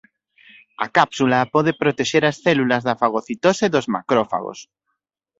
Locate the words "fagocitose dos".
3.01-3.85